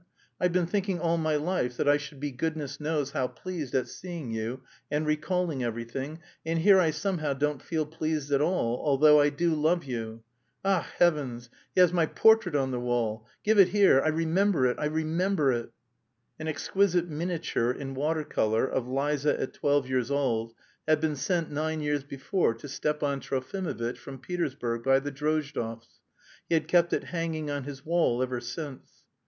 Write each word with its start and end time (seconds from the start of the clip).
I've 0.39 0.51
been 0.51 0.65
thinking 0.65 0.99
all 0.99 1.19
my 1.19 1.35
life 1.35 1.77
that 1.77 1.87
I 1.87 1.97
should 1.97 2.19
be 2.19 2.31
goodness 2.31 2.79
knows 2.79 3.11
how 3.11 3.27
pleased 3.27 3.75
at 3.75 3.87
seeing 3.87 4.31
you 4.31 4.61
and 4.89 5.05
recalling 5.05 5.63
everything, 5.63 6.17
and 6.43 6.57
here 6.57 6.79
I 6.79 6.89
somehow 6.89 7.33
don't 7.33 7.61
feel 7.61 7.85
pleased 7.85 8.31
at 8.31 8.41
all, 8.41 8.81
although 8.83 9.21
I 9.21 9.29
do 9.29 9.53
love 9.53 9.83
you.... 9.83 10.23
Ach, 10.65 10.85
heavens! 10.97 11.51
He 11.75 11.81
has 11.81 11.93
my 11.93 12.07
portrait 12.07 12.55
on 12.55 12.71
the 12.71 12.79
wall! 12.79 13.27
Give 13.43 13.59
it 13.59 13.67
here. 13.67 14.01
I 14.01 14.07
remember 14.07 14.65
it! 14.65 14.77
I 14.79 14.85
remember 14.85 15.51
it!" 15.51 15.69
An 16.39 16.47
exquisite 16.47 17.07
miniature 17.07 17.69
in 17.69 17.93
water 17.93 18.23
colour 18.23 18.65
of 18.65 18.87
Liza 18.87 19.39
at 19.39 19.53
twelve 19.53 19.87
years 19.87 20.09
old 20.09 20.55
had 20.87 20.99
been 20.99 21.15
sent 21.15 21.51
nine 21.51 21.79
years 21.79 22.03
before 22.03 22.55
to 22.55 22.67
Stepan 22.67 23.19
Trofimovitch 23.19 23.99
from 23.99 24.17
Petersburg 24.17 24.81
by 24.81 24.99
the 24.99 25.11
Drozdovs. 25.11 25.99
He 26.49 26.55
had 26.55 26.67
kept 26.67 26.91
it 26.91 27.03
hanging 27.03 27.51
on 27.51 27.65
his 27.65 27.85
wall 27.85 28.23
ever 28.23 28.39
since. 28.41 29.03